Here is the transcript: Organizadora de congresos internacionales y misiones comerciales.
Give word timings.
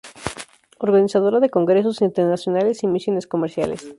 Organizadora 0.79 1.39
de 1.39 1.51
congresos 1.51 2.01
internacionales 2.01 2.81
y 2.81 2.87
misiones 2.87 3.27
comerciales. 3.27 3.87